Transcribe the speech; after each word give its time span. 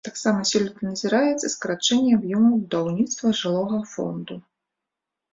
Таксама 0.07 0.45
сёлета 0.51 0.79
назіраецца 0.91 1.51
скарачэнне 1.55 2.13
аб'ёмаў 2.19 2.55
будаўніцтва 2.63 3.33
жылога 3.41 3.77
фонду. 3.93 4.35